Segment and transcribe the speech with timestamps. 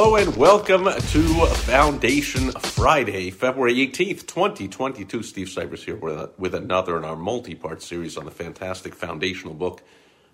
[0.00, 5.24] Hello and welcome to Foundation Friday, February 18th, 2022.
[5.24, 9.54] Steve Sipress here with, with another in our multi part series on the fantastic foundational
[9.54, 9.82] book,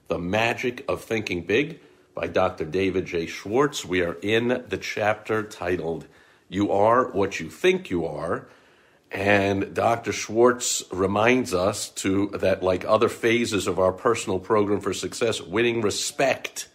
[0.09, 1.81] The Magic of Thinking Big
[2.15, 2.67] by Dr.
[2.67, 3.25] David J.
[3.25, 3.87] Schwartz.
[3.87, 6.09] We are in the chapter titled
[6.51, 8.47] You Are What You Think You Are.
[9.11, 10.13] And Dr.
[10.13, 15.81] Schwartz reminds us to that like other phases of our personal program for success, winning
[15.81, 16.69] respect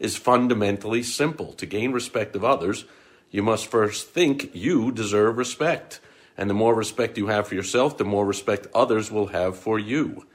[0.00, 1.52] is fundamentally simple.
[1.52, 2.86] To gain respect of others,
[3.30, 6.00] you must first think you deserve respect.
[6.36, 9.78] And the more respect you have for yourself, the more respect others will have for
[9.78, 10.26] you.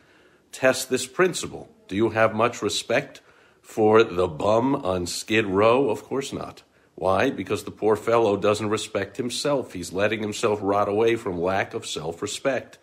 [0.52, 1.68] Test this principle.
[1.88, 3.22] Do you have much respect
[3.62, 5.90] for the bum on Skid Row?
[5.90, 6.62] Of course not.
[6.94, 7.30] Why?
[7.30, 9.74] Because the poor fellow doesn't respect himself.
[9.74, 12.78] He's letting himself rot away from lack of self respect.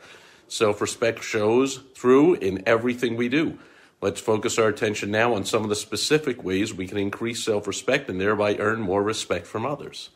[0.49, 3.59] Self respect shows through in everything we do.
[4.03, 7.69] Let's focus our attention now on some of the specific ways we can increase self
[7.69, 10.11] respect and thereby earn more respect from others.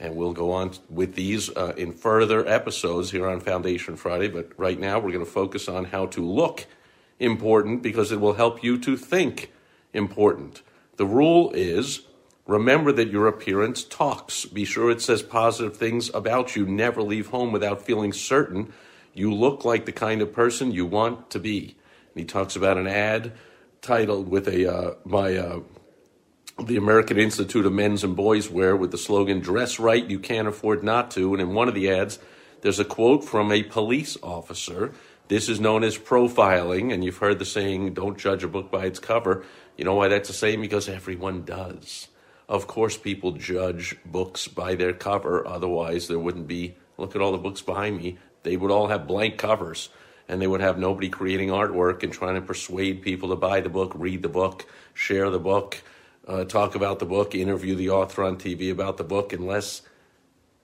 [0.00, 4.28] And we'll go on with these uh, in further episodes here on Foundation Friday.
[4.28, 6.64] But right now, we're going to focus on how to look
[7.18, 9.52] important because it will help you to think
[9.92, 10.62] important.
[10.96, 12.06] The rule is
[12.46, 14.46] remember that your appearance talks.
[14.46, 16.64] Be sure it says positive things about you.
[16.64, 18.72] Never leave home without feeling certain
[19.12, 21.76] you look like the kind of person you want to be.
[22.16, 23.32] He talks about an ad
[23.82, 25.60] titled with a uh, by uh,
[26.58, 30.48] the American Institute of Men's and Boys Wear with the slogan "Dress right, you can't
[30.48, 32.18] afford not to." And in one of the ads,
[32.62, 34.92] there's a quote from a police officer.
[35.28, 38.86] This is known as profiling, and you've heard the saying, "Don't judge a book by
[38.86, 39.44] its cover."
[39.76, 40.62] You know why that's the same?
[40.62, 42.08] Because everyone does.
[42.48, 45.46] Of course, people judge books by their cover.
[45.46, 46.76] Otherwise, there wouldn't be.
[46.96, 48.16] Look at all the books behind me.
[48.42, 49.90] They would all have blank covers
[50.28, 53.68] and they would have nobody creating artwork and trying to persuade people to buy the
[53.68, 55.82] book, read the book, share the book,
[56.26, 59.82] uh, talk about the book, interview the author on TV about the book, unless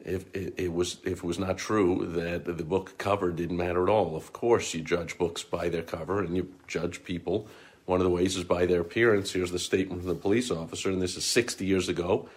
[0.05, 3.85] if it, it, was if it was not true that the book cover didn't matter
[3.85, 4.17] at all.
[4.17, 7.47] Of course, you judge books by their cover, and you judge people.
[7.87, 9.33] One of the ways is by their appearance.
[9.33, 12.29] Here's the statement from the police officer, and this is 60 years ago,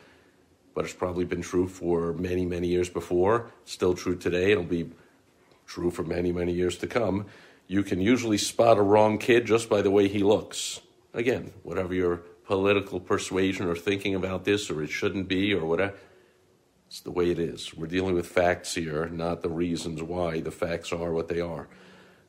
[0.74, 3.52] but it's probably been true for many, many years before.
[3.66, 4.52] Still true today.
[4.52, 4.90] It'll be
[5.66, 7.26] true for many, many years to come,
[7.68, 10.82] you can usually spot a wrong kid just by the way he looks.
[11.14, 15.96] Again, whatever your political persuasion or thinking about this, or it shouldn't be, or whatever,
[16.88, 17.74] it's the way it is.
[17.74, 20.42] We're dealing with facts here, not the reasons why.
[20.42, 21.68] The facts are what they are.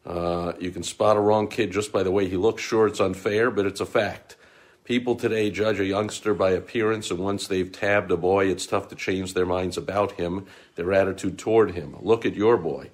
[0.07, 2.63] Uh, you can spot a wrong kid just by the way he looks.
[2.63, 4.37] Sure, it's unfair, but it's a fact.
[4.85, 8.87] People today judge a youngster by appearance, and once they've tabbed a boy, it's tough
[8.89, 10.47] to change their minds about him,
[10.77, 11.97] their attitude toward him.
[12.01, 12.91] Look at your boy.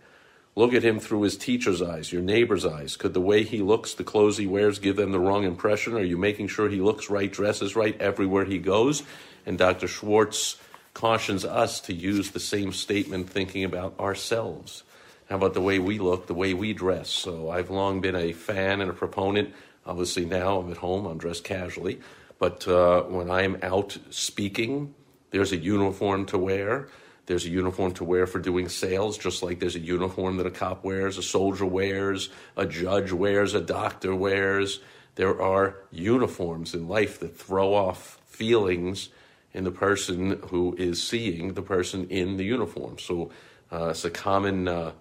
[0.54, 2.96] Look at him through his teacher's eyes, your neighbor's eyes.
[2.96, 5.94] Could the way he looks, the clothes he wears, give them the wrong impression?
[5.94, 9.02] Are you making sure he looks right, dresses right everywhere he goes?
[9.46, 9.88] And Dr.
[9.88, 10.58] Schwartz
[10.92, 14.82] cautions us to use the same statement thinking about ourselves.
[15.30, 17.08] How about the way we look, the way we dress?
[17.08, 19.54] So I've long been a fan and a proponent.
[19.86, 22.00] Obviously, now I'm at home, I'm dressed casually.
[22.38, 24.94] But uh, when I'm out speaking,
[25.30, 26.88] there's a uniform to wear.
[27.26, 30.50] There's a uniform to wear for doing sales, just like there's a uniform that a
[30.50, 34.80] cop wears, a soldier wears, a judge wears, a doctor wears.
[35.14, 39.10] There are uniforms in life that throw off feelings
[39.52, 42.98] in the person who is seeing the person in the uniform.
[42.98, 43.30] So
[43.70, 44.92] uh, it's a common, uh,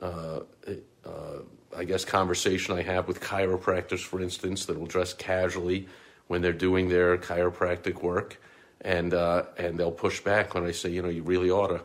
[0.00, 0.40] uh,
[1.06, 1.10] uh
[1.74, 5.88] I guess, conversation I have with chiropractors, for instance, that will dress casually
[6.26, 8.38] when they're doing their chiropractic work
[8.82, 11.82] and uh, and they'll push back when I say, you know, you really ought to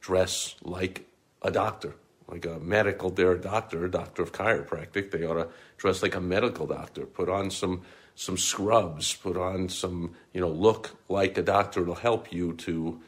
[0.00, 1.06] dress like
[1.42, 1.96] a doctor,
[2.28, 3.10] like a medical.
[3.10, 5.10] They're a doctor, a doctor of chiropractic.
[5.10, 7.04] They ought to dress like a medical doctor.
[7.04, 7.82] Put on some
[8.14, 9.14] some scrubs.
[9.14, 11.82] Put on some, you know, look like a doctor.
[11.82, 13.00] It'll help you to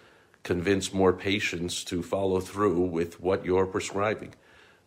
[0.43, 4.35] convince more patients to follow through with what you're prescribing,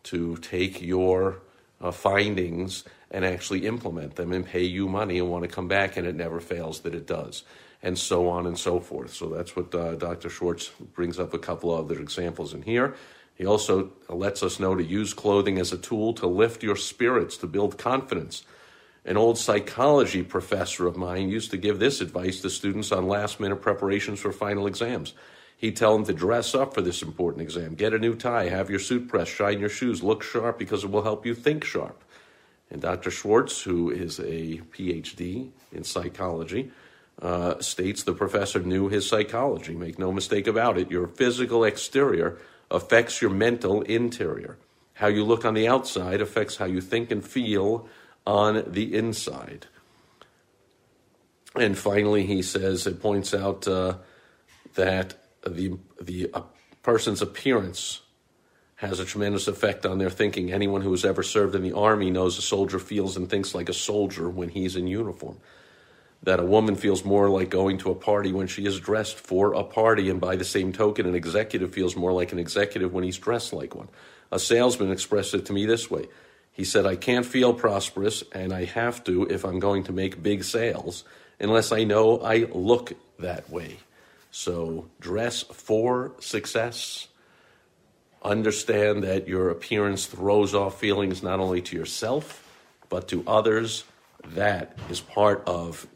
[0.04, 1.42] to take your
[1.80, 5.98] uh, findings and actually implement them and pay you money and want to come back,
[5.98, 7.44] and it never fails that it does
[7.84, 9.14] and so on and so forth.
[9.14, 10.30] So that's what uh, Dr.
[10.30, 12.96] Schwartz brings up a couple of other examples in here.
[13.36, 17.38] He also lets us know to use clothing as a tool to lift your spirits,
[17.38, 18.44] to build confidence.
[19.04, 23.40] An old psychology professor of mine used to give this advice to students on last
[23.40, 25.16] minute preparations for final exams.
[25.58, 27.74] He'd tell them to dress up for this important exam.
[27.74, 30.92] Get a new tie, have your suit pressed, shine your shoes, look sharp because it
[30.92, 32.04] will help you think sharp.
[32.72, 33.12] And Dr.
[33.12, 36.72] Schwartz, who is a PhD in psychology,
[37.22, 39.76] uh, states the professor knew his psychology.
[39.76, 40.90] Make no mistake about it.
[40.90, 42.38] Your physical exterior
[42.72, 44.58] affects your mental interior.
[44.94, 47.88] How you look on the outside affects how you think and feel
[48.26, 49.68] on the inside.
[51.56, 53.98] And finally, he says, it points out uh,
[54.76, 55.16] that
[55.46, 56.44] the, the uh,
[56.82, 58.02] person's appearance
[58.82, 60.52] has a tremendous effect on their thinking.
[60.52, 63.70] Anyone who has ever served in the army knows a soldier feels and thinks like
[63.70, 65.38] a soldier when he's in uniform.
[66.24, 69.54] That a woman feels more like going to a party when she is dressed for
[69.54, 73.04] a party, and by the same token, an executive feels more like an executive when
[73.04, 73.88] he's dressed like one.
[74.32, 76.08] A salesman expressed it to me this way
[76.52, 80.24] He said, I can't feel prosperous, and I have to if I'm going to make
[80.24, 81.04] big sales,
[81.40, 83.78] unless I know I look that way.
[84.32, 87.10] So, dress for success
[88.22, 92.48] Understand that your appearance throws off feelings not only to yourself,
[92.90, 93.84] but to others.
[94.24, 95.88] That is part of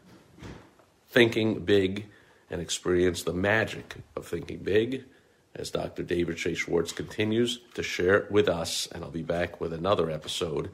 [1.10, 2.06] thinking big
[2.50, 5.04] and experience the magic of thinking big
[5.54, 6.02] as Dr.
[6.02, 6.54] David J.
[6.54, 8.88] Schwartz continues to share with us.
[8.92, 10.70] And I'll be back with another episode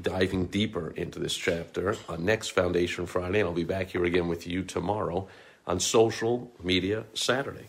[0.00, 3.40] diving deeper into this chapter on next Foundation Friday.
[3.40, 5.26] And I'll be back here again with you tomorrow
[5.66, 7.68] on Social Media Saturday.